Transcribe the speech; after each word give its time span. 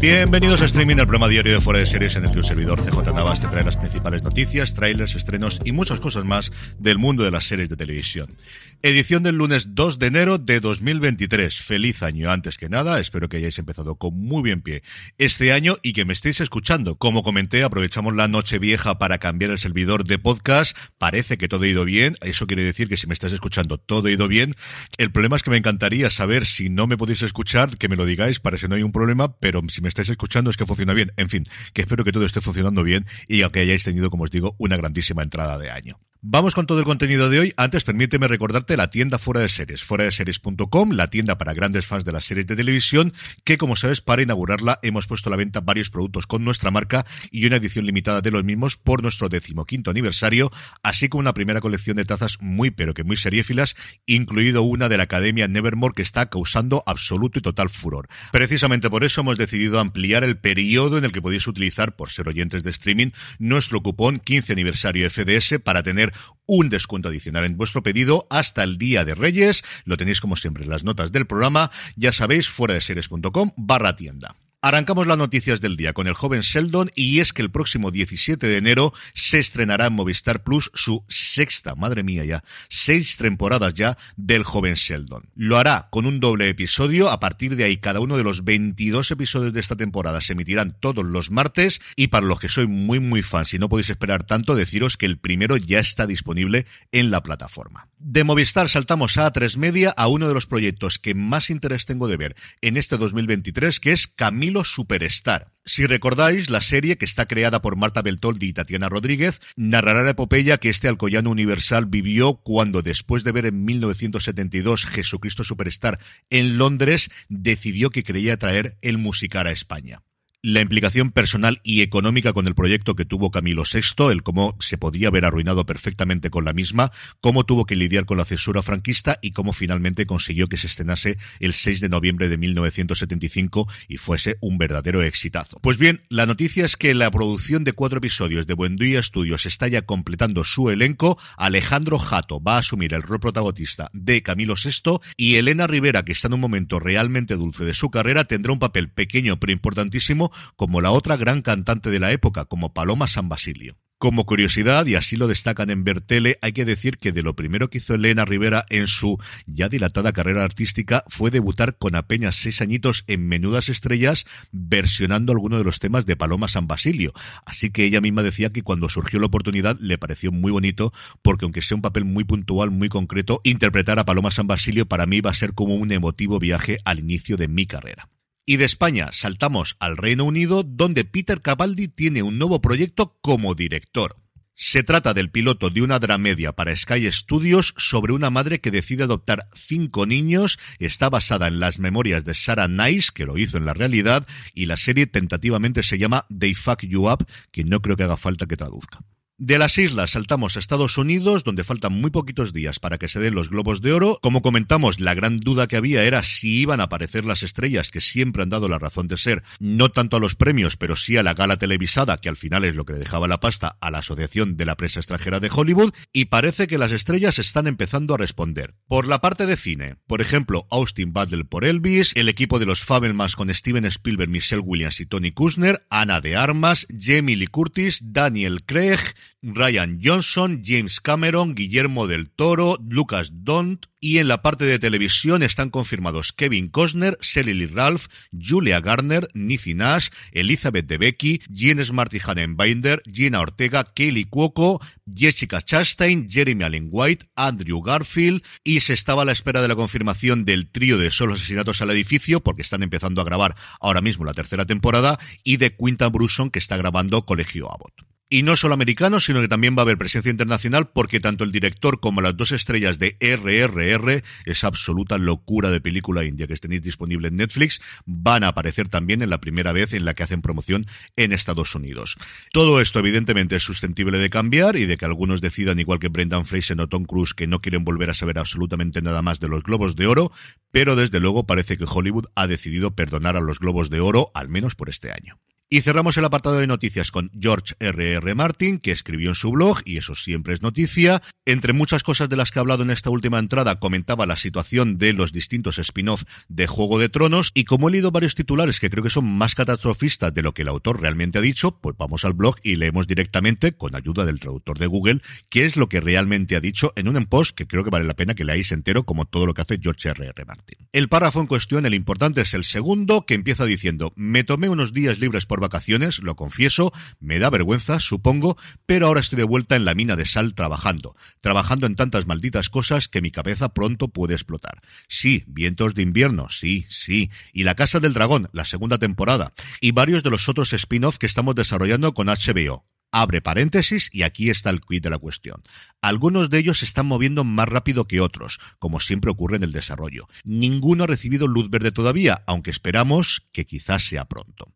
Bienvenidos 0.00 0.62
a 0.62 0.64
Streaming, 0.64 0.96
el 0.96 1.06
programa 1.06 1.28
diario 1.28 1.52
de 1.52 1.60
Fuera 1.60 1.80
de 1.80 1.86
Series 1.86 2.16
en 2.16 2.24
el 2.24 2.32
que 2.32 2.38
un 2.38 2.44
servidor 2.44 2.80
CJ 2.80 3.12
Navas 3.12 3.40
te 3.40 3.48
trae 3.48 3.64
las 3.64 3.76
principales 3.76 4.22
noticias, 4.22 4.74
trailers, 4.74 5.14
estrenos 5.14 5.60
y 5.64 5.72
muchas 5.72 6.00
cosas 6.00 6.24
más 6.24 6.52
del 6.78 6.96
mundo 6.98 7.22
de 7.22 7.30
las 7.30 7.44
series 7.44 7.68
de 7.68 7.76
televisión. 7.76 8.34
Edición 8.82 9.22
del 9.22 9.36
lunes 9.36 9.74
2 9.74 9.98
de 9.98 10.06
enero 10.06 10.38
de 10.38 10.58
2023. 10.58 11.54
Feliz 11.60 12.02
año 12.02 12.30
antes 12.30 12.56
que 12.56 12.70
nada. 12.70 12.98
Espero 12.98 13.28
que 13.28 13.36
hayáis 13.36 13.58
empezado 13.58 13.96
con 13.96 14.16
muy 14.16 14.42
bien 14.42 14.62
pie 14.62 14.82
este 15.18 15.52
año 15.52 15.76
y 15.82 15.92
que 15.92 16.06
me 16.06 16.14
estéis 16.14 16.40
escuchando. 16.40 16.96
Como 16.96 17.22
comenté, 17.22 17.62
aprovechamos 17.62 18.16
la 18.16 18.26
noche 18.26 18.58
vieja 18.58 18.98
para 18.98 19.18
cambiar 19.18 19.50
el 19.50 19.58
servidor 19.58 20.04
de 20.04 20.18
podcast. 20.18 20.74
Parece 20.96 21.36
que 21.36 21.46
todo 21.46 21.64
ha 21.64 21.68
ido 21.68 21.84
bien. 21.84 22.16
Eso 22.22 22.46
quiere 22.46 22.62
decir 22.62 22.88
que 22.88 22.96
si 22.96 23.06
me 23.06 23.12
estás 23.12 23.34
escuchando, 23.34 23.76
todo 23.76 24.08
ha 24.08 24.12
ido 24.12 24.28
bien. 24.28 24.54
El 24.96 25.12
problema 25.12 25.36
es 25.36 25.42
que 25.42 25.50
me 25.50 25.58
encantaría 25.58 26.08
saber 26.08 26.46
si 26.46 26.70
no 26.70 26.86
me 26.86 26.96
podéis 26.96 27.20
escuchar, 27.20 27.76
que 27.76 27.88
me 27.88 27.96
lo 27.96 28.06
digáis, 28.06 28.40
para 28.40 28.56
que 28.56 28.66
no 28.66 28.76
hay 28.76 28.82
un 28.82 28.92
problema, 28.92 29.36
pero 29.40 29.62
si 29.68 29.80
me 29.80 29.88
estáis 29.88 30.10
escuchando 30.10 30.50
es 30.50 30.56
que 30.56 30.66
funciona 30.66 30.94
bien. 30.94 31.12
En 31.16 31.28
fin, 31.28 31.44
que 31.72 31.82
espero 31.82 32.04
que 32.04 32.12
todo 32.12 32.26
esté 32.26 32.40
funcionando 32.40 32.82
bien 32.84 33.06
y 33.26 33.48
que 33.48 33.60
hayáis 33.60 33.84
tenido, 33.84 34.10
como 34.10 34.24
os 34.24 34.30
digo, 34.30 34.54
una 34.58 34.76
grandísima 34.76 35.22
entrada 35.22 35.58
de 35.58 35.70
año. 35.70 35.98
Vamos 36.22 36.54
con 36.54 36.66
todo 36.66 36.80
el 36.80 36.84
contenido 36.84 37.30
de 37.30 37.38
hoy. 37.38 37.54
Antes, 37.56 37.82
permíteme 37.82 38.28
recordarte 38.28 38.76
la 38.76 38.90
tienda 38.90 39.16
fuera 39.16 39.40
de 39.40 39.48
series, 39.48 39.82
fuera 39.82 40.04
de 40.04 40.12
series.com, 40.12 40.90
la 40.90 41.08
tienda 41.08 41.38
para 41.38 41.54
grandes 41.54 41.86
fans 41.86 42.04
de 42.04 42.12
las 42.12 42.26
series 42.26 42.46
de 42.46 42.56
televisión, 42.56 43.14
que 43.42 43.56
como 43.56 43.74
sabes, 43.74 44.02
para 44.02 44.20
inaugurarla 44.20 44.80
hemos 44.82 45.06
puesto 45.06 45.30
a 45.30 45.32
la 45.32 45.38
venta 45.38 45.60
varios 45.62 45.88
productos 45.88 46.26
con 46.26 46.44
nuestra 46.44 46.70
marca 46.70 47.06
y 47.30 47.46
una 47.46 47.56
edición 47.56 47.86
limitada 47.86 48.20
de 48.20 48.30
los 48.30 48.44
mismos 48.44 48.76
por 48.76 49.00
nuestro 49.02 49.30
decimoquinto 49.30 49.90
aniversario, 49.90 50.50
así 50.82 51.08
como 51.08 51.20
una 51.20 51.32
primera 51.32 51.62
colección 51.62 51.96
de 51.96 52.04
tazas 52.04 52.36
muy 52.42 52.70
pero 52.70 52.92
que 52.92 53.02
muy 53.02 53.16
seriéfilas, 53.16 53.74
incluido 54.04 54.60
una 54.60 54.90
de 54.90 54.98
la 54.98 55.04
Academia 55.04 55.48
Nevermore 55.48 55.94
que 55.96 56.02
está 56.02 56.28
causando 56.28 56.82
absoluto 56.84 57.38
y 57.38 57.42
total 57.42 57.70
furor. 57.70 58.08
Precisamente 58.30 58.90
por 58.90 59.04
eso 59.04 59.22
hemos 59.22 59.38
decidido 59.38 59.80
ampliar 59.80 60.22
el 60.22 60.36
periodo 60.36 60.98
en 60.98 61.04
el 61.06 61.12
que 61.12 61.22
podéis 61.22 61.46
utilizar, 61.46 61.96
por 61.96 62.10
ser 62.10 62.28
oyentes 62.28 62.62
de 62.62 62.68
streaming, 62.68 63.12
nuestro 63.38 63.80
cupón 63.82 64.18
15 64.18 64.52
aniversario 64.52 65.08
FDS 65.08 65.60
para 65.64 65.82
tener 65.82 66.09
un 66.46 66.68
descuento 66.68 67.08
adicional 67.08 67.44
en 67.44 67.56
vuestro 67.56 67.82
pedido 67.82 68.26
hasta 68.30 68.62
el 68.62 68.78
día 68.78 69.04
de 69.04 69.14
Reyes. 69.14 69.62
Lo 69.84 69.96
tenéis 69.96 70.20
como 70.20 70.36
siempre 70.36 70.64
en 70.64 70.70
las 70.70 70.84
notas 70.84 71.12
del 71.12 71.26
programa. 71.26 71.70
Ya 71.96 72.12
sabéis, 72.12 72.48
fuera 72.48 72.74
de 72.74 72.80
series.com 72.80 73.52
barra 73.56 73.96
tienda. 73.96 74.36
Arrancamos 74.62 75.06
las 75.06 75.16
noticias 75.16 75.62
del 75.62 75.78
día 75.78 75.94
con 75.94 76.06
el 76.06 76.12
joven 76.12 76.42
Sheldon 76.42 76.90
y 76.94 77.20
es 77.20 77.32
que 77.32 77.40
el 77.40 77.50
próximo 77.50 77.90
17 77.90 78.46
de 78.46 78.58
enero 78.58 78.92
se 79.14 79.38
estrenará 79.38 79.86
en 79.86 79.94
Movistar 79.94 80.42
Plus 80.42 80.70
su 80.74 81.02
sexta, 81.08 81.74
madre 81.74 82.02
mía 82.02 82.26
ya, 82.26 82.44
seis 82.68 83.16
temporadas 83.16 83.72
ya 83.72 83.96
del 84.18 84.44
joven 84.44 84.74
Sheldon. 84.74 85.30
Lo 85.34 85.56
hará 85.56 85.88
con 85.90 86.04
un 86.04 86.20
doble 86.20 86.50
episodio, 86.50 87.08
a 87.08 87.20
partir 87.20 87.56
de 87.56 87.64
ahí 87.64 87.78
cada 87.78 88.00
uno 88.00 88.18
de 88.18 88.22
los 88.22 88.44
22 88.44 89.10
episodios 89.12 89.54
de 89.54 89.60
esta 89.60 89.76
temporada 89.76 90.20
se 90.20 90.34
emitirán 90.34 90.76
todos 90.78 91.06
los 91.06 91.30
martes 91.30 91.80
y 91.96 92.08
para 92.08 92.26
los 92.26 92.38
que 92.38 92.50
soy 92.50 92.66
muy 92.66 93.00
muy 93.00 93.22
fan, 93.22 93.46
si 93.46 93.58
no 93.58 93.70
podéis 93.70 93.88
esperar 93.88 94.24
tanto, 94.24 94.56
deciros 94.56 94.98
que 94.98 95.06
el 95.06 95.16
primero 95.16 95.56
ya 95.56 95.78
está 95.78 96.06
disponible 96.06 96.66
en 96.92 97.10
la 97.10 97.22
plataforma. 97.22 97.89
De 98.02 98.24
Movistar 98.24 98.70
saltamos 98.70 99.18
a 99.18 99.30
A3 99.30 99.58
Media 99.58 99.90
a 99.90 100.08
uno 100.08 100.26
de 100.26 100.32
los 100.32 100.46
proyectos 100.46 100.98
que 100.98 101.14
más 101.14 101.50
interés 101.50 101.84
tengo 101.84 102.08
de 102.08 102.16
ver 102.16 102.34
en 102.62 102.78
este 102.78 102.96
2023, 102.96 103.78
que 103.78 103.92
es 103.92 104.06
Camilo 104.06 104.64
Superstar. 104.64 105.52
Si 105.66 105.86
recordáis, 105.86 106.48
la 106.48 106.62
serie, 106.62 106.96
que 106.96 107.04
está 107.04 107.26
creada 107.26 107.60
por 107.60 107.76
Marta 107.76 108.00
Beltoldi 108.00 108.46
y 108.48 108.52
Tatiana 108.54 108.88
Rodríguez, 108.88 109.40
narrará 109.54 110.02
la 110.02 110.12
epopeya 110.12 110.56
que 110.56 110.70
este 110.70 110.88
alcoyano 110.88 111.28
universal 111.28 111.84
vivió 111.84 112.36
cuando, 112.36 112.80
después 112.80 113.22
de 113.22 113.32
ver 113.32 113.44
en 113.44 113.66
1972 113.66 114.86
Jesucristo 114.86 115.44
Superstar 115.44 115.98
en 116.30 116.56
Londres, 116.56 117.10
decidió 117.28 117.90
que 117.90 118.02
quería 118.02 118.38
traer 118.38 118.78
el 118.80 118.96
musical 118.96 119.46
a 119.46 119.50
España 119.50 120.00
la 120.42 120.60
implicación 120.60 121.10
personal 121.10 121.60
y 121.62 121.82
económica 121.82 122.32
con 122.32 122.46
el 122.46 122.54
proyecto 122.54 122.96
que 122.96 123.04
tuvo 123.04 123.30
Camilo 123.30 123.64
VI, 123.70 124.10
el 124.10 124.22
cómo 124.22 124.56
se 124.58 124.78
podía 124.78 125.08
haber 125.08 125.26
arruinado 125.26 125.66
perfectamente 125.66 126.30
con 126.30 126.46
la 126.46 126.54
misma, 126.54 126.92
cómo 127.20 127.44
tuvo 127.44 127.66
que 127.66 127.76
lidiar 127.76 128.06
con 128.06 128.16
la 128.16 128.24
censura 128.24 128.62
franquista 128.62 129.18
y 129.20 129.32
cómo 129.32 129.52
finalmente 129.52 130.06
consiguió 130.06 130.48
que 130.48 130.56
se 130.56 130.66
estrenase 130.66 131.18
el 131.40 131.52
6 131.52 131.80
de 131.80 131.88
noviembre 131.90 132.28
de 132.28 132.38
1975 132.38 133.68
y 133.88 133.98
fuese 133.98 134.38
un 134.40 134.56
verdadero 134.56 135.02
exitazo. 135.02 135.58
Pues 135.60 135.76
bien, 135.76 136.00
la 136.08 136.24
noticia 136.24 136.64
es 136.64 136.76
que 136.76 136.94
la 136.94 137.10
producción 137.10 137.62
de 137.64 137.74
cuatro 137.74 137.98
episodios 137.98 138.46
de 138.46 138.54
Buen 138.54 138.76
Día 138.76 139.02
Studios 139.02 139.44
está 139.44 139.68
ya 139.68 139.82
completando 139.82 140.44
su 140.44 140.70
elenco. 140.70 141.18
Alejandro 141.36 141.98
Jato 141.98 142.42
va 142.42 142.54
a 142.56 142.60
asumir 142.60 142.94
el 142.94 143.02
rol 143.02 143.20
protagonista 143.20 143.90
de 143.92 144.22
Camilo 144.22 144.54
VI 144.54 145.00
y 145.18 145.34
Elena 145.34 145.66
Rivera, 145.66 146.02
que 146.04 146.12
está 146.12 146.28
en 146.28 146.34
un 146.34 146.40
momento 146.40 146.80
realmente 146.80 147.36
dulce 147.36 147.64
de 147.64 147.74
su 147.74 147.90
carrera, 147.90 148.24
tendrá 148.24 148.52
un 148.52 148.58
papel 148.58 148.88
pequeño 148.88 149.38
pero 149.38 149.52
importantísimo 149.52 150.29
como 150.56 150.80
la 150.80 150.90
otra 150.90 151.16
gran 151.16 151.42
cantante 151.42 151.90
de 151.90 152.00
la 152.00 152.12
época, 152.12 152.44
como 152.44 152.72
Paloma 152.72 153.06
San 153.06 153.28
Basilio. 153.28 153.76
Como 154.00 154.24
curiosidad, 154.24 154.86
y 154.86 154.94
así 154.94 155.16
lo 155.16 155.26
destacan 155.26 155.68
en 155.68 155.84
Bertele, 155.84 156.38
hay 156.40 156.52
que 156.52 156.64
decir 156.64 156.96
que 156.96 157.12
de 157.12 157.22
lo 157.22 157.36
primero 157.36 157.68
que 157.68 157.76
hizo 157.76 157.92
Elena 157.92 158.24
Rivera 158.24 158.64
en 158.70 158.86
su 158.86 159.18
ya 159.44 159.68
dilatada 159.68 160.14
carrera 160.14 160.42
artística 160.42 161.04
fue 161.08 161.30
debutar 161.30 161.76
con 161.76 161.94
apenas 161.94 162.36
seis 162.36 162.62
añitos 162.62 163.04
en 163.08 163.28
Menudas 163.28 163.68
Estrellas 163.68 164.24
versionando 164.52 165.32
algunos 165.32 165.58
de 165.58 165.66
los 165.66 165.80
temas 165.80 166.06
de 166.06 166.16
Paloma 166.16 166.48
San 166.48 166.66
Basilio. 166.66 167.12
Así 167.44 167.68
que 167.68 167.84
ella 167.84 168.00
misma 168.00 168.22
decía 168.22 168.48
que 168.48 168.62
cuando 168.62 168.88
surgió 168.88 169.20
la 169.20 169.26
oportunidad 169.26 169.78
le 169.80 169.98
pareció 169.98 170.32
muy 170.32 170.50
bonito 170.50 170.94
porque 171.20 171.44
aunque 171.44 171.60
sea 171.60 171.74
un 171.74 171.82
papel 171.82 172.06
muy 172.06 172.24
puntual, 172.24 172.70
muy 172.70 172.88
concreto, 172.88 173.42
interpretar 173.44 173.98
a 173.98 174.06
Paloma 174.06 174.30
San 174.30 174.46
Basilio 174.46 174.86
para 174.86 175.04
mí 175.04 175.20
va 175.20 175.28
a 175.28 175.34
ser 175.34 175.52
como 175.52 175.74
un 175.74 175.92
emotivo 175.92 176.38
viaje 176.38 176.78
al 176.86 177.00
inicio 177.00 177.36
de 177.36 177.48
mi 177.48 177.66
carrera. 177.66 178.08
Y 178.50 178.56
de 178.56 178.64
España 178.64 179.10
saltamos 179.12 179.76
al 179.78 179.96
Reino 179.96 180.24
Unido, 180.24 180.64
donde 180.64 181.04
Peter 181.04 181.40
Capaldi 181.40 181.86
tiene 181.86 182.24
un 182.24 182.36
nuevo 182.36 182.60
proyecto 182.60 183.16
como 183.20 183.54
director. 183.54 184.16
Se 184.54 184.82
trata 184.82 185.14
del 185.14 185.30
piloto 185.30 185.70
de 185.70 185.82
una 185.82 186.00
dramedia 186.00 186.50
para 186.50 186.74
Sky 186.74 187.12
Studios 187.12 187.74
sobre 187.76 188.12
una 188.12 188.28
madre 188.28 188.60
que 188.60 188.72
decide 188.72 189.04
adoptar 189.04 189.46
cinco 189.54 190.04
niños. 190.04 190.58
Está 190.80 191.08
basada 191.08 191.46
en 191.46 191.60
las 191.60 191.78
memorias 191.78 192.24
de 192.24 192.34
Sarah 192.34 192.66
Nice, 192.66 193.10
que 193.14 193.24
lo 193.24 193.38
hizo 193.38 193.56
en 193.56 193.66
la 193.66 193.72
realidad, 193.72 194.26
y 194.52 194.66
la 194.66 194.76
serie 194.76 195.06
tentativamente 195.06 195.84
se 195.84 195.98
llama 195.98 196.26
They 196.36 196.54
Fuck 196.54 196.82
You 196.82 197.08
Up, 197.08 197.28
que 197.52 197.62
no 197.62 197.80
creo 197.80 197.96
que 197.96 198.02
haga 198.02 198.16
falta 198.16 198.46
que 198.46 198.56
traduzca. 198.56 198.98
De 199.42 199.56
las 199.56 199.78
islas 199.78 200.10
saltamos 200.10 200.54
a 200.54 200.58
Estados 200.58 200.98
Unidos, 200.98 201.44
donde 201.44 201.64
faltan 201.64 201.94
muy 201.94 202.10
poquitos 202.10 202.52
días 202.52 202.78
para 202.78 202.98
que 202.98 203.08
se 203.08 203.20
den 203.20 203.34
los 203.34 203.48
globos 203.48 203.80
de 203.80 203.94
oro. 203.94 204.18
Como 204.20 204.42
comentamos, 204.42 205.00
la 205.00 205.14
gran 205.14 205.38
duda 205.38 205.66
que 205.66 205.78
había 205.78 206.04
era 206.04 206.22
si 206.22 206.60
iban 206.60 206.78
a 206.78 206.84
aparecer 206.84 207.24
las 207.24 207.42
estrellas 207.42 207.90
que 207.90 208.02
siempre 208.02 208.42
han 208.42 208.50
dado 208.50 208.68
la 208.68 208.78
razón 208.78 209.06
de 209.06 209.16
ser, 209.16 209.42
no 209.58 209.88
tanto 209.88 210.18
a 210.18 210.20
los 210.20 210.34
premios, 210.34 210.76
pero 210.76 210.94
sí 210.94 211.16
a 211.16 211.22
la 211.22 211.32
gala 211.32 211.56
televisada, 211.56 212.18
que 212.18 212.28
al 212.28 212.36
final 212.36 212.66
es 212.66 212.74
lo 212.74 212.84
que 212.84 212.92
le 212.92 212.98
dejaba 212.98 213.28
la 213.28 213.40
pasta 213.40 213.78
a 213.80 213.90
la 213.90 214.00
Asociación 214.00 214.58
de 214.58 214.66
la 214.66 214.76
Prensa 214.76 215.00
Extranjera 215.00 215.40
de 215.40 215.48
Hollywood, 215.50 215.94
y 216.12 216.26
parece 216.26 216.66
que 216.66 216.76
las 216.76 216.92
estrellas 216.92 217.38
están 217.38 217.66
empezando 217.66 218.12
a 218.12 218.18
responder. 218.18 218.74
Por 218.88 219.08
la 219.08 219.22
parte 219.22 219.46
de 219.46 219.56
cine, 219.56 219.96
por 220.06 220.20
ejemplo, 220.20 220.66
Austin 220.70 221.14
Butler 221.14 221.46
por 221.46 221.64
Elvis, 221.64 222.12
el 222.14 222.28
equipo 222.28 222.58
de 222.58 222.66
los 222.66 222.84
Fabelmans 222.84 223.36
con 223.36 223.48
Steven 223.54 223.86
Spielberg, 223.86 224.28
Michelle 224.28 224.60
Williams 224.60 225.00
y 225.00 225.06
Tony 225.06 225.32
Kushner, 225.32 225.86
Ana 225.88 226.20
de 226.20 226.36
Armas, 226.36 226.86
Jamie 226.90 227.36
Lee 227.36 227.46
Curtis, 227.46 228.00
Daniel 228.02 228.64
Craig, 228.66 229.00
Ryan 229.42 229.98
Johnson, 230.02 230.62
James 230.64 231.00
Cameron, 231.00 231.54
Guillermo 231.54 232.06
del 232.06 232.30
Toro, 232.30 232.78
Lucas 232.88 233.30
Dont, 233.32 233.86
y 234.00 234.18
en 234.18 234.28
la 234.28 234.42
parte 234.42 234.64
de 234.64 234.78
televisión 234.78 235.42
están 235.42 235.70
confirmados 235.70 236.32
Kevin 236.32 236.68
Costner, 236.68 237.18
Sally 237.20 237.66
Ralph, 237.66 238.06
Julia 238.32 238.80
Garner, 238.80 239.28
Nicky 239.34 239.74
Nash, 239.74 240.08
Elizabeth 240.32 240.86
Debicki, 240.86 241.40
Jean 241.50 241.84
Smarty 241.84 242.18
Binder, 242.56 243.02
Gina 243.04 243.40
Ortega, 243.40 243.84
Kaylee 243.84 244.24
Cuoco, 244.24 244.80
Jessica 245.06 245.60
Chastain, 245.60 246.28
Jeremy 246.30 246.64
Allen 246.64 246.88
White, 246.90 247.28
Andrew 247.36 247.82
Garfield 247.82 248.42
y 248.64 248.80
se 248.80 248.94
estaba 248.94 249.22
a 249.22 249.24
la 249.26 249.32
espera 249.32 249.60
de 249.60 249.68
la 249.68 249.76
confirmación 249.76 250.44
del 250.44 250.70
trío 250.70 250.96
de 250.96 251.10
solo 251.10 251.34
asesinatos 251.34 251.82
al 251.82 251.90
edificio 251.90 252.40
porque 252.40 252.62
están 252.62 252.82
empezando 252.82 253.20
a 253.20 253.24
grabar 253.24 253.54
ahora 253.80 254.00
mismo 254.00 254.24
la 254.24 254.32
tercera 254.32 254.64
temporada 254.64 255.18
y 255.44 255.58
de 255.58 255.76
Quinta 255.76 256.08
Bruson 256.08 256.50
que 256.50 256.58
está 256.58 256.76
grabando 256.76 257.24
Colegio 257.26 257.70
Abbott. 257.70 258.09
Y 258.32 258.44
no 258.44 258.56
solo 258.56 258.74
americano, 258.74 259.18
sino 259.18 259.40
que 259.40 259.48
también 259.48 259.74
va 259.76 259.80
a 259.80 259.82
haber 259.82 259.98
presencia 259.98 260.30
internacional 260.30 260.88
porque 260.90 261.18
tanto 261.18 261.42
el 261.42 261.50
director 261.50 261.98
como 261.98 262.20
las 262.20 262.36
dos 262.36 262.52
estrellas 262.52 263.00
de 263.00 263.16
RRR, 263.18 264.22
esa 264.44 264.68
absoluta 264.68 265.18
locura 265.18 265.68
de 265.70 265.80
película 265.80 266.22
india 266.22 266.46
que 266.46 266.54
tenéis 266.54 266.82
disponible 266.82 267.26
en 267.26 267.34
Netflix, 267.34 267.82
van 268.06 268.44
a 268.44 268.48
aparecer 268.48 268.86
también 268.88 269.22
en 269.22 269.30
la 269.30 269.40
primera 269.40 269.72
vez 269.72 269.94
en 269.94 270.04
la 270.04 270.14
que 270.14 270.22
hacen 270.22 270.42
promoción 270.42 270.86
en 271.16 271.32
Estados 271.32 271.74
Unidos. 271.74 272.14
Todo 272.52 272.80
esto 272.80 273.00
evidentemente 273.00 273.56
es 273.56 273.64
susceptible 273.64 274.18
de 274.18 274.30
cambiar 274.30 274.76
y 274.76 274.86
de 274.86 274.96
que 274.96 275.06
algunos 275.06 275.40
decidan, 275.40 275.80
igual 275.80 275.98
que 275.98 276.06
Brendan 276.06 276.46
Fraser 276.46 276.80
o 276.80 276.88
Tom 276.88 277.06
Cruise, 277.06 277.34
que 277.34 277.48
no 277.48 277.60
quieren 277.60 277.82
volver 277.82 278.10
a 278.10 278.14
saber 278.14 278.38
absolutamente 278.38 279.02
nada 279.02 279.22
más 279.22 279.40
de 279.40 279.48
los 279.48 279.64
globos 279.64 279.96
de 279.96 280.06
oro, 280.06 280.30
pero 280.70 280.94
desde 280.94 281.18
luego 281.18 281.46
parece 281.46 281.76
que 281.76 281.84
Hollywood 281.84 282.26
ha 282.36 282.46
decidido 282.46 282.94
perdonar 282.94 283.36
a 283.36 283.40
los 283.40 283.58
globos 283.58 283.90
de 283.90 283.98
oro, 283.98 284.30
al 284.34 284.48
menos 284.48 284.76
por 284.76 284.88
este 284.88 285.10
año. 285.10 285.40
Y 285.72 285.82
cerramos 285.82 286.16
el 286.16 286.24
apartado 286.24 286.58
de 286.58 286.66
noticias 286.66 287.12
con 287.12 287.30
George 287.40 287.76
R.R. 287.78 288.14
R. 288.14 288.34
Martin, 288.34 288.80
que 288.80 288.90
escribió 288.90 289.28
en 289.28 289.36
su 289.36 289.52
blog, 289.52 289.78
y 289.84 289.98
eso 289.98 290.16
siempre 290.16 290.52
es 290.52 290.62
noticia. 290.62 291.22
Entre 291.46 291.72
muchas 291.72 292.02
cosas 292.02 292.28
de 292.28 292.34
las 292.34 292.50
que 292.50 292.58
ha 292.58 292.62
hablado 292.62 292.82
en 292.82 292.90
esta 292.90 293.08
última 293.08 293.38
entrada, 293.38 293.78
comentaba 293.78 294.26
la 294.26 294.34
situación 294.34 294.96
de 294.96 295.12
los 295.12 295.32
distintos 295.32 295.78
spin-off 295.78 296.24
de 296.48 296.66
Juego 296.66 296.98
de 296.98 297.08
Tronos, 297.08 297.52
y 297.54 297.66
como 297.66 297.88
he 297.88 297.92
leído 297.92 298.10
varios 298.10 298.34
titulares 298.34 298.80
que 298.80 298.90
creo 298.90 299.04
que 299.04 299.10
son 299.10 299.26
más 299.26 299.54
catastrofistas 299.54 300.34
de 300.34 300.42
lo 300.42 300.54
que 300.54 300.62
el 300.62 300.68
autor 300.68 301.00
realmente 301.00 301.38
ha 301.38 301.40
dicho, 301.40 301.78
pues 301.80 301.94
vamos 301.96 302.24
al 302.24 302.32
blog 302.32 302.56
y 302.64 302.74
leemos 302.74 303.06
directamente, 303.06 303.72
con 303.72 303.94
ayuda 303.94 304.24
del 304.24 304.40
traductor 304.40 304.76
de 304.76 304.88
Google, 304.88 305.20
qué 305.50 305.66
es 305.66 305.76
lo 305.76 305.88
que 305.88 306.00
realmente 306.00 306.56
ha 306.56 306.60
dicho 306.60 306.92
en 306.96 307.06
un 307.06 307.24
post 307.26 307.54
que 307.56 307.68
creo 307.68 307.84
que 307.84 307.90
vale 307.90 308.06
la 308.06 308.14
pena 308.14 308.34
que 308.34 308.44
leáis 308.44 308.72
entero, 308.72 309.04
como 309.04 309.24
todo 309.24 309.46
lo 309.46 309.54
que 309.54 309.62
hace 309.62 309.78
George 309.80 310.08
R.R. 310.08 310.32
R. 310.34 310.44
Martin. 310.46 310.88
El 310.90 311.08
párrafo 311.08 311.40
en 311.40 311.46
cuestión, 311.46 311.86
el 311.86 311.94
importante 311.94 312.40
es 312.40 312.54
el 312.54 312.64
segundo, 312.64 313.24
que 313.24 313.34
empieza 313.34 313.66
diciendo, 313.66 314.12
me 314.16 314.42
tomé 314.42 314.68
unos 314.68 314.92
días 314.92 315.20
libres 315.20 315.46
vacaciones, 315.60 316.18
lo 316.18 316.34
confieso, 316.36 316.92
me 317.20 317.38
da 317.38 317.50
vergüenza, 317.50 318.00
supongo, 318.00 318.56
pero 318.86 319.06
ahora 319.06 319.20
estoy 319.20 319.36
de 319.36 319.44
vuelta 319.44 319.76
en 319.76 319.84
la 319.84 319.94
mina 319.94 320.16
de 320.16 320.26
sal 320.26 320.54
trabajando, 320.54 321.14
trabajando 321.40 321.86
en 321.86 321.94
tantas 321.94 322.26
malditas 322.26 322.70
cosas 322.70 323.08
que 323.08 323.22
mi 323.22 323.30
cabeza 323.30 323.68
pronto 323.68 324.08
puede 324.08 324.34
explotar. 324.34 324.80
Sí, 325.08 325.44
Vientos 325.46 325.94
de 325.94 326.02
invierno, 326.02 326.48
sí, 326.48 326.86
sí, 326.88 327.30
y 327.52 327.64
La 327.64 327.74
Casa 327.74 328.00
del 328.00 328.14
Dragón, 328.14 328.48
la 328.52 328.64
segunda 328.64 328.98
temporada, 328.98 329.52
y 329.80 329.92
varios 329.92 330.22
de 330.22 330.30
los 330.30 330.48
otros 330.48 330.72
spin-off 330.72 331.18
que 331.18 331.26
estamos 331.26 331.54
desarrollando 331.54 332.14
con 332.14 332.28
HBO. 332.28 332.86
Abre 333.12 333.40
paréntesis 333.40 334.08
y 334.12 334.22
aquí 334.22 334.50
está 334.50 334.70
el 334.70 334.80
quid 334.80 335.02
de 335.02 335.10
la 335.10 335.18
cuestión. 335.18 335.62
Algunos 336.00 336.48
de 336.48 336.58
ellos 336.58 336.78
se 336.78 336.84
están 336.84 337.06
moviendo 337.06 337.42
más 337.42 337.68
rápido 337.68 338.06
que 338.06 338.20
otros, 338.20 338.60
como 338.78 339.00
siempre 339.00 339.32
ocurre 339.32 339.56
en 339.56 339.64
el 339.64 339.72
desarrollo. 339.72 340.28
Ninguno 340.44 341.04
ha 341.04 341.06
recibido 341.08 341.48
luz 341.48 341.70
verde 341.70 341.90
todavía, 341.90 342.42
aunque 342.46 342.70
esperamos 342.70 343.42
que 343.52 343.66
quizás 343.66 344.04
sea 344.04 344.26
pronto. 344.26 344.72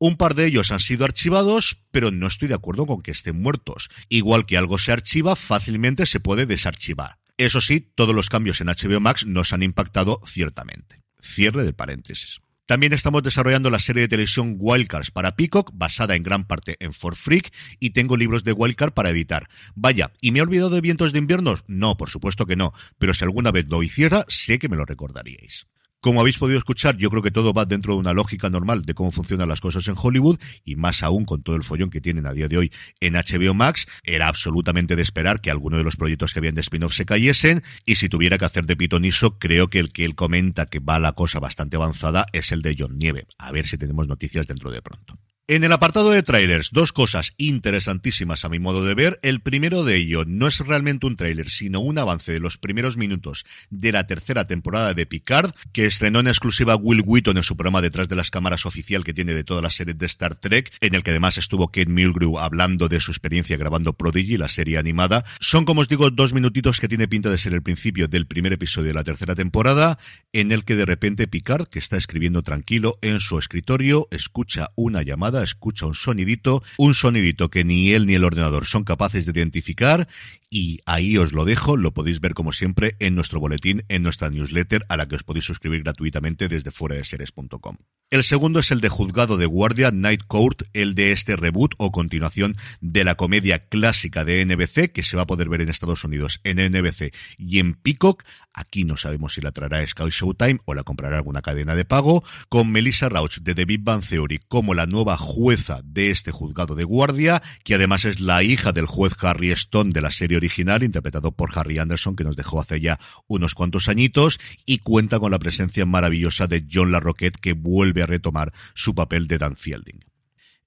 Un 0.00 0.16
par 0.16 0.34
de 0.34 0.46
ellos 0.46 0.70
han 0.70 0.78
sido 0.78 1.04
archivados, 1.04 1.82
pero 1.90 2.12
no 2.12 2.28
estoy 2.28 2.46
de 2.46 2.54
acuerdo 2.54 2.86
con 2.86 3.02
que 3.02 3.10
estén 3.10 3.40
muertos. 3.40 3.88
Igual 4.08 4.46
que 4.46 4.56
algo 4.56 4.78
se 4.78 4.92
archiva, 4.92 5.34
fácilmente 5.34 6.06
se 6.06 6.20
puede 6.20 6.46
desarchivar. 6.46 7.18
Eso 7.36 7.60
sí, 7.60 7.92
todos 7.94 8.14
los 8.14 8.28
cambios 8.28 8.60
en 8.60 8.68
HBO 8.68 9.00
Max 9.00 9.26
nos 9.26 9.52
han 9.52 9.64
impactado 9.64 10.20
ciertamente. 10.24 11.02
Cierre 11.20 11.64
de 11.64 11.72
paréntesis. 11.72 12.40
También 12.66 12.92
estamos 12.92 13.22
desarrollando 13.22 13.70
la 13.70 13.80
serie 13.80 14.02
de 14.02 14.08
televisión 14.08 14.56
Wildcards 14.58 15.10
para 15.10 15.34
Peacock, 15.34 15.70
basada 15.72 16.14
en 16.14 16.22
gran 16.22 16.46
parte 16.46 16.76
en 16.80 16.92
For 16.92 17.16
Freak, 17.16 17.50
y 17.80 17.90
tengo 17.90 18.16
libros 18.16 18.44
de 18.44 18.52
Wildcard 18.52 18.92
para 18.92 19.10
editar. 19.10 19.48
Vaya, 19.74 20.12
¿y 20.20 20.32
me 20.32 20.40
he 20.40 20.42
olvidado 20.42 20.70
de 20.70 20.82
Vientos 20.82 21.12
de 21.12 21.18
Inviernos? 21.18 21.64
No, 21.66 21.96
por 21.96 22.10
supuesto 22.10 22.44
que 22.44 22.56
no, 22.56 22.74
pero 22.98 23.14
si 23.14 23.24
alguna 23.24 23.52
vez 23.52 23.68
lo 23.70 23.82
hiciera, 23.82 24.26
sé 24.28 24.58
que 24.58 24.68
me 24.68 24.76
lo 24.76 24.84
recordaríais. 24.84 25.66
Como 26.00 26.20
habéis 26.20 26.38
podido 26.38 26.58
escuchar, 26.58 26.96
yo 26.96 27.10
creo 27.10 27.22
que 27.22 27.32
todo 27.32 27.52
va 27.52 27.64
dentro 27.64 27.94
de 27.94 27.98
una 27.98 28.12
lógica 28.12 28.48
normal 28.48 28.82
de 28.82 28.94
cómo 28.94 29.10
funcionan 29.10 29.48
las 29.48 29.60
cosas 29.60 29.88
en 29.88 29.96
Hollywood 30.00 30.38
y 30.64 30.76
más 30.76 31.02
aún 31.02 31.24
con 31.24 31.42
todo 31.42 31.56
el 31.56 31.64
follón 31.64 31.90
que 31.90 32.00
tienen 32.00 32.24
a 32.26 32.32
día 32.32 32.46
de 32.46 32.56
hoy 32.56 32.72
en 33.00 33.14
HBO 33.14 33.52
Max, 33.52 33.88
era 34.04 34.28
absolutamente 34.28 34.94
de 34.94 35.02
esperar 35.02 35.40
que 35.40 35.50
alguno 35.50 35.76
de 35.76 35.82
los 35.82 35.96
proyectos 35.96 36.32
que 36.32 36.38
habían 36.38 36.54
de 36.54 36.60
spin-off 36.60 36.94
se 36.94 37.04
cayesen 37.04 37.64
y 37.84 37.96
si 37.96 38.08
tuviera 38.08 38.38
que 38.38 38.44
hacer 38.44 38.64
de 38.64 38.76
pitoniso, 38.76 39.38
creo 39.40 39.68
que 39.68 39.80
el 39.80 39.92
que 39.92 40.04
él 40.04 40.14
comenta 40.14 40.66
que 40.66 40.78
va 40.78 41.00
la 41.00 41.14
cosa 41.14 41.40
bastante 41.40 41.76
avanzada 41.76 42.26
es 42.32 42.52
el 42.52 42.62
de 42.62 42.76
John 42.78 42.96
Nieve. 42.96 43.26
A 43.36 43.50
ver 43.50 43.66
si 43.66 43.76
tenemos 43.76 44.06
noticias 44.06 44.46
dentro 44.46 44.70
de 44.70 44.82
pronto. 44.82 45.18
En 45.50 45.64
el 45.64 45.72
apartado 45.72 46.10
de 46.10 46.22
trailers, 46.22 46.72
dos 46.72 46.92
cosas 46.92 47.32
interesantísimas 47.38 48.44
a 48.44 48.50
mi 48.50 48.58
modo 48.58 48.84
de 48.84 48.92
ver. 48.92 49.18
El 49.22 49.40
primero 49.40 49.82
de 49.82 49.96
ello 49.96 50.26
no 50.26 50.46
es 50.46 50.58
realmente 50.58 51.06
un 51.06 51.16
trailer, 51.16 51.48
sino 51.48 51.80
un 51.80 51.96
avance 51.96 52.32
de 52.32 52.38
los 52.38 52.58
primeros 52.58 52.98
minutos 52.98 53.46
de 53.70 53.90
la 53.90 54.06
tercera 54.06 54.46
temporada 54.46 54.92
de 54.92 55.06
Picard, 55.06 55.54
que 55.72 55.86
estrenó 55.86 56.20
en 56.20 56.28
exclusiva 56.28 56.76
Will 56.76 57.00
Wheaton 57.02 57.38
en 57.38 57.42
su 57.42 57.56
programa 57.56 57.80
Detrás 57.80 58.10
de 58.10 58.16
las 58.16 58.30
Cámaras 58.30 58.66
oficial 58.66 59.04
que 59.04 59.14
tiene 59.14 59.32
de 59.32 59.42
todas 59.42 59.62
las 59.62 59.74
series 59.74 59.96
de 59.96 60.04
Star 60.04 60.34
Trek, 60.34 60.70
en 60.82 60.94
el 60.94 61.02
que 61.02 61.12
además 61.12 61.38
estuvo 61.38 61.68
Kate 61.68 61.88
Milgrew 61.88 62.38
hablando 62.38 62.88
de 62.88 63.00
su 63.00 63.10
experiencia 63.10 63.56
grabando 63.56 63.94
Prodigy, 63.94 64.36
la 64.36 64.48
serie 64.48 64.76
animada. 64.76 65.24
Son, 65.40 65.64
como 65.64 65.80
os 65.80 65.88
digo, 65.88 66.10
dos 66.10 66.34
minutitos 66.34 66.78
que 66.78 66.88
tiene 66.88 67.08
pinta 67.08 67.30
de 67.30 67.38
ser 67.38 67.54
el 67.54 67.62
principio 67.62 68.06
del 68.06 68.26
primer 68.26 68.52
episodio 68.52 68.88
de 68.88 68.94
la 68.94 69.04
tercera 69.04 69.34
temporada, 69.34 69.98
en 70.34 70.52
el 70.52 70.66
que 70.66 70.76
de 70.76 70.84
repente 70.84 71.26
Picard, 71.26 71.68
que 71.68 71.78
está 71.78 71.96
escribiendo 71.96 72.42
tranquilo 72.42 72.98
en 73.00 73.18
su 73.20 73.38
escritorio, 73.38 74.08
escucha 74.10 74.72
una 74.76 75.00
llamada 75.00 75.37
escucha 75.42 75.86
un 75.86 75.94
sonidito, 75.94 76.62
un 76.78 76.94
sonidito 76.94 77.50
que 77.50 77.64
ni 77.64 77.92
él 77.92 78.06
ni 78.06 78.14
el 78.14 78.24
ordenador 78.24 78.66
son 78.66 78.84
capaces 78.84 79.26
de 79.26 79.32
identificar 79.32 80.08
y 80.50 80.80
ahí 80.86 81.16
os 81.18 81.32
lo 81.32 81.44
dejo, 81.44 81.76
lo 81.76 81.92
podéis 81.92 82.20
ver 82.20 82.34
como 82.34 82.52
siempre 82.52 82.96
en 83.00 83.14
nuestro 83.14 83.40
boletín, 83.40 83.84
en 83.88 84.02
nuestra 84.02 84.30
newsletter 84.30 84.84
a 84.88 84.96
la 84.96 85.06
que 85.06 85.16
os 85.16 85.22
podéis 85.22 85.44
suscribir 85.44 85.82
gratuitamente 85.82 86.48
desde 86.48 86.70
fuera 86.70 86.96
de 86.96 87.04
seres.com. 87.04 87.76
El 88.10 88.24
segundo 88.24 88.60
es 88.60 88.70
el 88.70 88.80
de 88.80 88.88
Juzgado 88.88 89.36
de 89.36 89.44
Guardia, 89.44 89.90
Night 89.90 90.22
Court, 90.26 90.62
el 90.72 90.94
de 90.94 91.12
este 91.12 91.36
reboot 91.36 91.74
o 91.76 91.92
continuación 91.92 92.54
de 92.80 93.04
la 93.04 93.16
comedia 93.16 93.66
clásica 93.66 94.24
de 94.24 94.42
NBC, 94.46 94.90
que 94.92 95.02
se 95.02 95.14
va 95.14 95.24
a 95.24 95.26
poder 95.26 95.50
ver 95.50 95.60
en 95.60 95.68
Estados 95.68 96.04
Unidos 96.04 96.40
en 96.42 96.56
NBC 96.56 97.14
y 97.36 97.58
en 97.58 97.74
Peacock. 97.74 98.24
Aquí 98.54 98.84
no 98.84 98.96
sabemos 98.96 99.34
si 99.34 99.42
la 99.42 99.52
traerá 99.52 99.86
Sky 99.86 100.08
Showtime 100.08 100.60
o 100.64 100.72
la 100.72 100.84
comprará 100.84 101.18
alguna 101.18 101.42
cadena 101.42 101.74
de 101.74 101.84
pago, 101.84 102.24
con 102.48 102.72
Melissa 102.72 103.10
Rauch 103.10 103.40
de 103.40 103.54
The 103.54 103.66
Big 103.66 103.82
Bang 103.82 104.02
Theory 104.02 104.40
como 104.48 104.72
la 104.72 104.86
nueva 104.86 105.18
jueza 105.18 105.82
de 105.84 106.10
este 106.10 106.30
Juzgado 106.30 106.74
de 106.74 106.84
Guardia, 106.84 107.42
que 107.62 107.74
además 107.74 108.06
es 108.06 108.20
la 108.20 108.42
hija 108.42 108.72
del 108.72 108.86
juez 108.86 109.12
Harry 109.20 109.50
Stone 109.50 109.92
de 109.92 110.00
la 110.00 110.10
serie 110.10 110.37
original, 110.38 110.82
interpretado 110.82 111.32
por 111.32 111.50
Harry 111.56 111.78
Anderson, 111.78 112.16
que 112.16 112.24
nos 112.24 112.36
dejó 112.36 112.60
hace 112.60 112.80
ya 112.80 112.98
unos 113.26 113.54
cuantos 113.54 113.88
añitos, 113.88 114.40
y 114.64 114.78
cuenta 114.78 115.18
con 115.18 115.30
la 115.30 115.38
presencia 115.38 115.84
maravillosa 115.84 116.46
de 116.46 116.64
John 116.72 116.90
LaRoquette, 116.90 117.36
que 117.36 117.52
vuelve 117.52 118.02
a 118.02 118.06
retomar 118.06 118.52
su 118.74 118.94
papel 118.94 119.28
de 119.28 119.38
Dan 119.38 119.56
Fielding. 119.56 120.07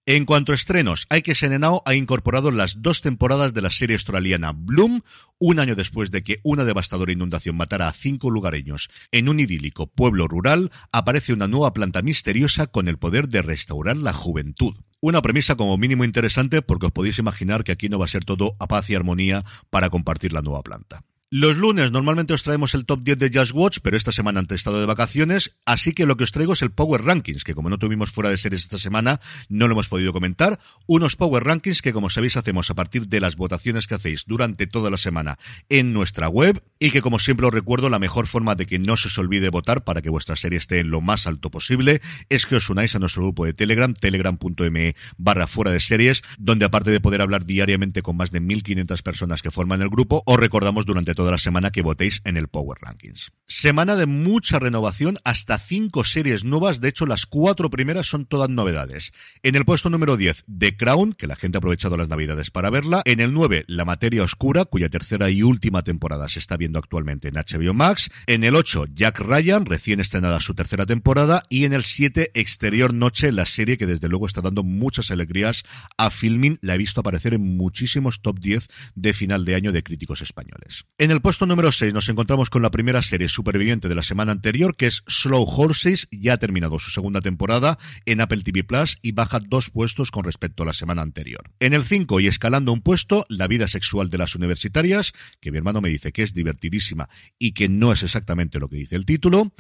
En 0.07 0.25
cuanto 0.25 0.51
a 0.51 0.55
estrenos, 0.55 1.05
hay 1.09 1.21
que 1.21 1.35
Senenao 1.35 1.83
ha 1.85 1.93
incorporado 1.93 2.49
las 2.49 2.81
dos 2.81 3.01
temporadas 3.01 3.53
de 3.53 3.61
la 3.61 3.69
serie 3.69 3.95
australiana 3.95 4.51
Bloom, 4.51 5.01
un 5.37 5.59
año 5.59 5.75
después 5.75 6.09
de 6.09 6.23
que 6.23 6.39
una 6.43 6.63
devastadora 6.63 7.11
inundación 7.11 7.55
matara 7.55 7.87
a 7.87 7.93
cinco 7.93 8.31
lugareños 8.31 8.89
en 9.11 9.29
un 9.29 9.39
idílico 9.39 9.85
pueblo 9.85 10.27
rural, 10.27 10.71
aparece 10.91 11.33
una 11.33 11.47
nueva 11.47 11.75
planta 11.75 12.01
misteriosa 12.01 12.65
con 12.65 12.87
el 12.87 12.97
poder 12.97 13.29
de 13.29 13.43
restaurar 13.43 13.95
la 13.95 14.11
juventud. 14.11 14.73
Una 15.01 15.21
premisa 15.21 15.55
como 15.55 15.77
mínimo 15.77 16.03
interesante 16.03 16.63
porque 16.63 16.87
os 16.87 16.91
podéis 16.91 17.19
imaginar 17.19 17.63
que 17.63 17.71
aquí 17.71 17.87
no 17.87 17.99
va 17.99 18.05
a 18.05 18.07
ser 18.07 18.25
todo 18.25 18.55
a 18.57 18.67
paz 18.67 18.89
y 18.89 18.95
armonía 18.95 19.45
para 19.69 19.91
compartir 19.91 20.33
la 20.33 20.41
nueva 20.41 20.63
planta. 20.63 21.03
Los 21.33 21.55
lunes 21.55 21.93
normalmente 21.93 22.33
os 22.33 22.43
traemos 22.43 22.75
el 22.75 22.85
top 22.85 23.03
10 23.03 23.17
de 23.17 23.31
Just 23.33 23.53
Watch, 23.53 23.77
pero 23.81 23.95
esta 23.95 24.11
semana 24.11 24.41
han 24.41 24.47
estado 24.49 24.81
de 24.81 24.85
vacaciones, 24.85 25.55
así 25.65 25.93
que 25.93 26.05
lo 26.05 26.17
que 26.17 26.25
os 26.25 26.33
traigo 26.33 26.51
es 26.51 26.61
el 26.61 26.71
Power 26.71 27.03
Rankings, 27.03 27.45
que 27.45 27.55
como 27.55 27.69
no 27.69 27.77
tuvimos 27.77 28.11
fuera 28.11 28.29
de 28.29 28.37
series 28.37 28.63
esta 28.63 28.77
semana, 28.77 29.21
no 29.47 29.69
lo 29.69 29.71
hemos 29.71 29.87
podido 29.87 30.11
comentar. 30.11 30.59
Unos 30.87 31.15
Power 31.15 31.45
Rankings 31.45 31.81
que, 31.81 31.93
como 31.93 32.09
sabéis, 32.09 32.35
hacemos 32.35 32.69
a 32.69 32.75
partir 32.75 33.07
de 33.07 33.21
las 33.21 33.37
votaciones 33.37 33.87
que 33.87 33.95
hacéis 33.95 34.25
durante 34.27 34.67
toda 34.67 34.89
la 34.89 34.97
semana 34.97 35.39
en 35.69 35.93
nuestra 35.93 36.27
web 36.27 36.65
y 36.79 36.91
que, 36.91 37.01
como 37.01 37.17
siempre 37.17 37.47
os 37.47 37.53
recuerdo, 37.53 37.89
la 37.89 37.99
mejor 37.99 38.27
forma 38.27 38.55
de 38.55 38.65
que 38.65 38.79
no 38.79 38.97
se 38.97 39.07
os 39.07 39.17
olvide 39.17 39.47
votar 39.47 39.85
para 39.85 40.01
que 40.01 40.09
vuestra 40.09 40.35
serie 40.35 40.57
esté 40.57 40.79
en 40.79 40.91
lo 40.91 40.99
más 40.99 41.27
alto 41.27 41.49
posible 41.49 42.01
es 42.27 42.45
que 42.45 42.57
os 42.57 42.69
unáis 42.69 42.93
a 42.95 42.99
nuestro 42.99 43.23
grupo 43.23 43.45
de 43.45 43.53
Telegram, 43.53 43.93
telegram.me 43.93 44.95
barra 45.15 45.47
fuera 45.47 45.71
de 45.71 45.79
series, 45.79 46.23
donde 46.37 46.65
aparte 46.65 46.91
de 46.91 46.99
poder 46.99 47.21
hablar 47.21 47.45
diariamente 47.45 48.01
con 48.01 48.17
más 48.17 48.31
de 48.31 48.41
1.500 48.41 49.01
personas 49.01 49.41
que 49.41 49.49
forman 49.49 49.81
el 49.81 49.87
grupo, 49.87 50.23
os 50.25 50.37
recordamos 50.37 50.85
durante 50.85 51.20
toda 51.21 51.33
la 51.33 51.37
semana 51.37 51.69
que 51.69 51.83
votéis 51.83 52.19
en 52.23 52.35
el 52.35 52.47
Power 52.47 52.79
Rankings. 52.81 53.31
Semana 53.45 53.95
de 53.95 54.07
mucha 54.07 54.57
renovación, 54.57 55.19
hasta 55.23 55.59
cinco 55.59 56.03
series 56.03 56.43
nuevas, 56.43 56.81
de 56.81 56.87
hecho 56.87 57.05
las 57.05 57.27
cuatro 57.27 57.69
primeras 57.69 58.07
son 58.07 58.25
todas 58.25 58.49
novedades. 58.49 59.11
En 59.43 59.55
el 59.55 59.65
puesto 59.65 59.91
número 59.91 60.17
10, 60.17 60.45
The 60.57 60.75
Crown, 60.77 61.13
que 61.13 61.27
la 61.27 61.35
gente 61.35 61.57
ha 61.57 61.59
aprovechado 61.59 61.95
las 61.95 62.07
navidades 62.07 62.49
para 62.49 62.71
verla. 62.71 63.03
En 63.05 63.19
el 63.19 63.33
9, 63.33 63.65
La 63.67 63.85
Materia 63.85 64.23
Oscura, 64.23 64.65
cuya 64.65 64.89
tercera 64.89 65.29
y 65.29 65.43
última 65.43 65.83
temporada 65.83 66.27
se 66.27 66.39
está 66.39 66.57
viendo 66.57 66.79
actualmente 66.79 67.27
en 67.27 67.35
HBO 67.35 67.75
Max. 67.75 68.09
En 68.25 68.43
el 68.43 68.55
8, 68.55 68.85
Jack 68.95 69.19
Ryan, 69.19 69.67
recién 69.67 69.99
estrenada 69.99 70.39
su 70.39 70.55
tercera 70.55 70.87
temporada. 70.87 71.43
Y 71.49 71.65
en 71.65 71.73
el 71.73 71.83
7, 71.83 72.31
Exterior 72.33 72.95
Noche, 72.95 73.31
la 73.31 73.45
serie 73.45 73.77
que 73.77 73.85
desde 73.85 74.07
luego 74.07 74.25
está 74.25 74.41
dando 74.41 74.63
muchas 74.63 75.11
alegrías 75.11 75.61
a 75.97 76.09
Filming. 76.09 76.57
La 76.61 76.73
he 76.73 76.79
visto 76.79 77.01
aparecer 77.01 77.35
en 77.35 77.57
muchísimos 77.57 78.21
top 78.21 78.39
10 78.39 78.67
de 78.95 79.13
final 79.13 79.45
de 79.45 79.53
año 79.53 79.71
de 79.71 79.83
críticos 79.83 80.21
españoles. 80.21 80.85
En 80.97 81.10
el 81.11 81.21
puesto 81.21 81.45
número 81.45 81.71
6 81.71 81.93
nos 81.93 82.09
encontramos 82.09 82.49
con 82.49 82.61
la 82.61 82.71
primera 82.71 83.01
serie 83.01 83.27
superviviente 83.27 83.89
de 83.89 83.95
la 83.95 84.03
semana 84.03 84.31
anterior, 84.31 84.75
que 84.75 84.87
es 84.87 85.03
Slow 85.07 85.43
Horses, 85.43 86.07
ya 86.11 86.33
ha 86.33 86.37
terminado 86.37 86.79
su 86.79 86.89
segunda 86.89 87.21
temporada 87.21 87.77
en 88.05 88.21
Apple 88.21 88.43
TV 88.43 88.63
Plus 88.63 88.97
y 89.01 89.11
baja 89.11 89.39
dos 89.39 89.69
puestos 89.69 90.11
con 90.11 90.23
respecto 90.23 90.63
a 90.63 90.67
la 90.67 90.73
semana 90.73 91.01
anterior. 91.01 91.51
En 91.59 91.73
el 91.73 91.83
5 91.83 92.19
y 92.19 92.27
escalando 92.27 92.71
un 92.71 92.81
puesto, 92.81 93.25
La 93.29 93.47
vida 93.47 93.67
sexual 93.67 94.09
de 94.09 94.17
las 94.19 94.35
universitarias, 94.35 95.13
que 95.39 95.51
mi 95.51 95.57
hermano 95.57 95.81
me 95.81 95.89
dice 95.89 96.11
que 96.11 96.23
es 96.23 96.33
divertidísima 96.33 97.09
y 97.39 97.53
que 97.53 97.67
no 97.67 97.91
es 97.91 98.03
exactamente 98.03 98.59
lo 98.59 98.69
que 98.69 98.77
dice 98.77 98.95
el 98.95 99.05
título. 99.05 99.51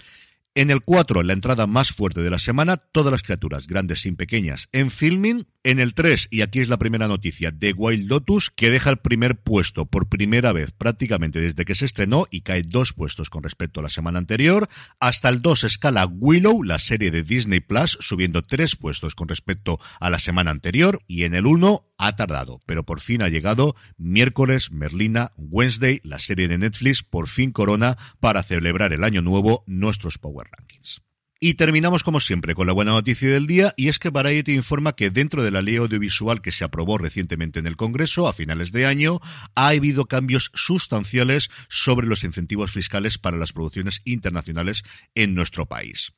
En 0.53 0.69
el 0.69 0.81
4, 0.81 1.23
la 1.23 1.31
entrada 1.31 1.65
más 1.65 1.91
fuerte 1.91 2.21
de 2.21 2.29
la 2.29 2.37
semana, 2.37 2.75
todas 2.75 3.11
las 3.11 3.23
criaturas, 3.23 3.67
grandes 3.67 4.05
y 4.05 4.11
pequeñas, 4.11 4.67
en 4.73 4.91
filming. 4.91 5.45
En 5.63 5.77
el 5.77 5.93
3, 5.93 6.29
y 6.31 6.41
aquí 6.41 6.59
es 6.59 6.69
la 6.69 6.79
primera 6.79 7.07
noticia, 7.07 7.51
de 7.51 7.73
Wild 7.73 8.09
Lotus, 8.09 8.49
que 8.49 8.71
deja 8.71 8.89
el 8.89 8.97
primer 8.97 9.39
puesto 9.39 9.85
por 9.85 10.09
primera 10.09 10.53
vez 10.53 10.71
prácticamente 10.71 11.39
desde 11.39 11.65
que 11.65 11.75
se 11.75 11.85
estrenó 11.85 12.25
y 12.31 12.41
cae 12.41 12.63
dos 12.63 12.93
puestos 12.93 13.29
con 13.29 13.43
respecto 13.43 13.79
a 13.79 13.83
la 13.83 13.91
semana 13.91 14.17
anterior. 14.17 14.67
Hasta 14.99 15.29
el 15.29 15.43
2 15.43 15.65
escala 15.65 16.07
Willow, 16.07 16.63
la 16.63 16.79
serie 16.79 17.11
de 17.11 17.21
Disney 17.21 17.59
Plus, 17.59 17.95
subiendo 18.01 18.41
tres 18.41 18.75
puestos 18.75 19.13
con 19.13 19.27
respecto 19.27 19.79
a 19.99 20.09
la 20.09 20.17
semana 20.17 20.49
anterior. 20.49 21.03
Y 21.05 21.25
en 21.25 21.35
el 21.35 21.45
1 21.45 21.93
ha 21.99 22.15
tardado, 22.15 22.59
pero 22.65 22.83
por 22.83 22.99
fin 22.99 23.21
ha 23.21 23.29
llegado 23.29 23.75
miércoles, 23.97 24.71
Merlina, 24.71 25.31
Wednesday, 25.37 26.01
la 26.03 26.17
serie 26.17 26.47
de 26.47 26.57
Netflix, 26.57 27.03
por 27.03 27.27
fin 27.27 27.51
corona 27.51 27.99
para 28.19 28.41
celebrar 28.41 28.93
el 28.93 29.03
año 29.03 29.21
nuevo 29.21 29.63
nuestros 29.67 30.17
Power 30.17 30.47
Rankings. 30.57 31.03
Y 31.43 31.55
terminamos 31.55 32.03
como 32.03 32.19
siempre 32.19 32.53
con 32.53 32.67
la 32.67 32.73
buena 32.73 32.91
noticia 32.91 33.27
del 33.31 33.47
día 33.47 33.73
y 33.75 33.87
es 33.87 33.97
que 33.97 34.11
Variety 34.11 34.53
informa 34.53 34.95
que 34.95 35.09
dentro 35.09 35.41
de 35.41 35.49
la 35.49 35.63
ley 35.63 35.77
audiovisual 35.77 36.39
que 36.39 36.51
se 36.51 36.63
aprobó 36.63 36.99
recientemente 36.99 37.57
en 37.57 37.65
el 37.65 37.75
Congreso 37.75 38.27
a 38.27 38.33
finales 38.33 38.71
de 38.71 38.85
año 38.85 39.19
ha 39.55 39.69
habido 39.69 40.05
cambios 40.05 40.51
sustanciales 40.53 41.49
sobre 41.67 42.05
los 42.05 42.23
incentivos 42.23 42.71
fiscales 42.71 43.17
para 43.17 43.37
las 43.37 43.53
producciones 43.53 44.03
internacionales 44.05 44.83
en 45.15 45.33
nuestro 45.33 45.65
país. 45.65 46.13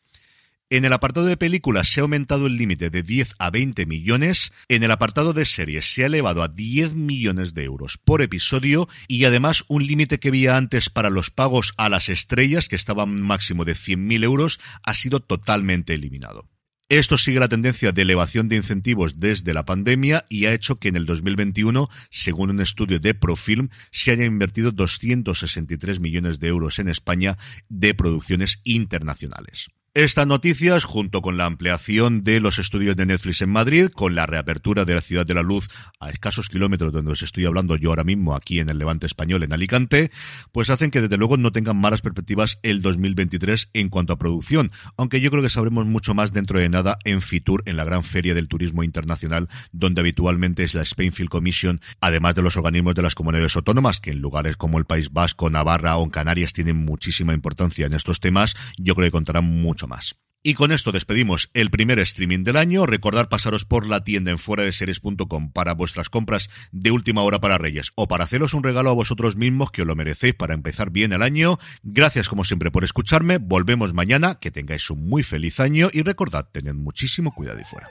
En 0.69 0.85
el 0.85 0.93
apartado 0.93 1.27
de 1.27 1.37
películas 1.37 1.89
se 1.89 1.99
ha 1.99 2.03
aumentado 2.03 2.47
el 2.47 2.57
límite 2.57 2.89
de 2.89 3.03
10 3.03 3.35
a 3.37 3.51
20 3.51 3.85
millones. 3.85 4.51
En 4.69 4.81
el 4.83 4.91
apartado 4.91 5.33
de 5.33 5.45
series 5.45 5.93
se 5.93 6.03
ha 6.03 6.07
elevado 6.07 6.41
a 6.41 6.47
10 6.47 6.95
millones 6.95 7.53
de 7.53 7.63
euros 7.63 7.99
por 8.03 8.21
episodio 8.21 8.87
y 9.07 9.25
además 9.25 9.65
un 9.67 9.85
límite 9.85 10.19
que 10.19 10.29
había 10.29 10.57
antes 10.57 10.89
para 10.89 11.11
los 11.11 11.29
pagos 11.29 11.73
a 11.77 11.89
las 11.89 12.09
estrellas, 12.09 12.69
que 12.69 12.75
estaba 12.75 13.03
un 13.03 13.21
máximo 13.21 13.65
de 13.65 13.73
100.000 13.73 14.23
euros, 14.23 14.59
ha 14.83 14.93
sido 14.95 15.19
totalmente 15.19 15.93
eliminado. 15.93 16.49
Esto 16.89 17.17
sigue 17.17 17.39
la 17.39 17.49
tendencia 17.49 17.91
de 17.91 18.01
elevación 18.01 18.49
de 18.49 18.55
incentivos 18.55 19.19
desde 19.19 19.53
la 19.53 19.65
pandemia 19.65 20.25
y 20.29 20.45
ha 20.45 20.53
hecho 20.53 20.79
que 20.79 20.89
en 20.89 20.95
el 20.95 21.05
2021, 21.05 21.89
según 22.09 22.49
un 22.51 22.61
estudio 22.61 22.99
de 22.99 23.13
Profilm, 23.13 23.69
se 23.91 24.11
haya 24.11 24.25
invertido 24.25 24.71
263 24.71 25.99
millones 25.99 26.39
de 26.39 26.47
euros 26.49 26.79
en 26.79 26.89
España 26.89 27.37
de 27.69 27.93
producciones 27.93 28.59
internacionales. 28.63 29.69
Estas 29.95 30.25
noticias, 30.25 30.85
junto 30.85 31.21
con 31.21 31.37
la 31.37 31.45
ampliación 31.45 32.23
de 32.23 32.39
los 32.39 32.57
estudios 32.57 32.95
de 32.95 33.05
Netflix 33.05 33.43
en 33.43 33.51
Madrid, 33.51 33.89
con 33.89 34.15
la 34.15 34.25
reapertura 34.25 34.85
de 34.85 34.95
la 34.95 35.01
Ciudad 35.01 35.23
de 35.23 35.35
la 35.35 35.43
Luz 35.43 35.67
a 35.99 36.09
escasos 36.09 36.49
kilómetros 36.49 36.91
donde 36.91 37.11
os 37.11 37.21
estoy 37.21 37.45
hablando 37.45 37.75
yo 37.75 37.91
ahora 37.91 38.03
mismo, 38.03 38.33
aquí 38.33 38.59
en 38.59 38.71
el 38.71 38.79
Levante 38.79 39.05
Español, 39.05 39.43
en 39.43 39.53
Alicante, 39.53 40.09
pues 40.51 40.71
hacen 40.71 40.89
que 40.89 40.99
desde 40.99 41.17
luego 41.17 41.37
no 41.37 41.51
tengan 41.51 41.77
malas 41.77 42.01
perspectivas 42.01 42.57
el 42.63 42.81
2023 42.81 43.69
en 43.73 43.89
cuanto 43.89 44.13
a 44.13 44.17
producción, 44.17 44.71
aunque 44.97 45.21
yo 45.21 45.29
creo 45.29 45.43
que 45.43 45.51
sabremos 45.51 45.85
mucho 45.85 46.15
más 46.15 46.33
dentro 46.33 46.57
de 46.57 46.69
nada 46.69 46.97
en 47.03 47.21
Fitur, 47.21 47.61
en 47.67 47.77
la 47.77 47.83
gran 47.83 48.03
feria 48.03 48.33
del 48.33 48.47
turismo 48.47 48.81
internacional, 48.81 49.47
donde 49.73 50.01
habitualmente 50.01 50.63
es 50.63 50.73
la 50.73 50.83
Spainfield 50.83 51.29
Commission, 51.29 51.81
además 52.01 52.33
de 52.33 52.41
los 52.41 52.57
organismos 52.57 52.95
de 52.95 53.03
las 53.03 53.13
comunidades 53.13 53.55
autónomas, 53.55 53.99
que 53.99 54.09
en 54.09 54.21
lugares 54.21 54.57
como 54.57 54.79
el 54.79 54.85
País 54.85 55.11
Vasco, 55.13 55.51
Navarra 55.51 55.97
o 55.97 56.03
en 56.03 56.09
Canarias 56.09 56.51
tienen 56.51 56.77
muchísima 56.77 57.35
importancia 57.35 57.85
en 57.85 57.93
estos 57.93 58.19
temas, 58.19 58.55
yo 58.79 58.95
creo 58.95 59.05
que 59.05 59.11
contarán 59.11 59.45
mucho 59.45 59.82
más. 59.87 60.15
Y 60.45 60.55
con 60.55 60.73
esto 60.73 60.91
despedimos 60.91 61.49
el 61.53 61.69
primer 61.69 61.99
streaming 61.99 62.43
del 62.43 62.57
año. 62.57 62.85
Recordar 62.85 63.29
pasaros 63.29 63.63
por 63.63 63.87
la 63.87 64.03
tienda 64.03 64.29
en 64.29 64.37
fuera 64.37 64.63
de 64.63 64.73
series.com 64.73 65.53
para 65.53 65.73
vuestras 65.73 66.09
compras 66.09 66.49
de 66.73 66.91
última 66.91 67.21
hora 67.21 67.39
para 67.39 67.57
Reyes 67.57 67.93
o 67.95 68.09
para 68.09 68.25
haceros 68.25 68.53
un 68.53 68.61
regalo 68.61 68.89
a 68.89 68.93
vosotros 68.93 69.37
mismos 69.37 69.71
que 69.71 69.83
os 69.83 69.87
lo 69.87 69.95
merecéis 69.95 70.33
para 70.33 70.53
empezar 70.53 70.89
bien 70.89 71.13
el 71.13 71.21
año. 71.21 71.59
Gracias 71.81 72.27
como 72.27 72.43
siempre 72.43 72.71
por 72.71 72.83
escucharme. 72.83 73.37
Volvemos 73.37 73.93
mañana. 73.93 74.35
Que 74.35 74.51
tengáis 74.51 74.89
un 74.89 75.07
muy 75.07 75.23
feliz 75.23 75.61
año 75.61 75.87
y 75.93 76.01
recordad, 76.01 76.49
tened 76.51 76.73
muchísimo 76.73 77.33
cuidado 77.33 77.61
y 77.61 77.63
fuera. 77.63 77.87